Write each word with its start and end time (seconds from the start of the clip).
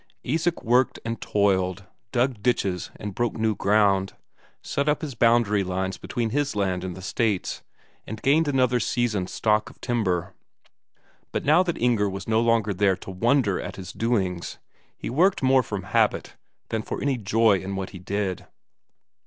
Isak 0.23 0.63
worked 0.63 0.97
and 1.05 1.21
toiled, 1.21 1.85
dug 2.11 2.41
ditches 2.41 2.89
and 2.95 3.13
broke 3.13 3.37
new 3.37 3.53
ground, 3.53 4.13
set 4.63 4.89
up 4.89 5.03
his 5.03 5.13
boundary 5.13 5.63
lines 5.63 5.99
between 5.99 6.31
his 6.31 6.55
land 6.55 6.83
and 6.83 6.97
the 6.97 7.03
State's, 7.03 7.61
and 8.07 8.19
gained 8.19 8.47
another 8.47 8.79
season's 8.79 9.31
stock 9.31 9.69
of 9.69 9.79
timber. 9.79 10.33
But 11.31 11.45
now 11.45 11.61
that 11.61 11.77
Inger 11.77 12.09
was 12.09 12.27
no 12.27 12.41
longer 12.41 12.73
there 12.73 12.95
to 12.97 13.11
wonder 13.11 13.61
at 13.61 13.75
his 13.75 13.93
doings, 13.93 14.57
he 14.97 15.11
worked 15.11 15.43
more 15.43 15.61
from 15.61 15.83
habit 15.83 16.35
than 16.69 16.81
for 16.81 16.99
any 16.99 17.17
joy 17.19 17.59
in 17.59 17.75
what 17.75 17.91
he 17.91 17.99
did. 17.99 18.47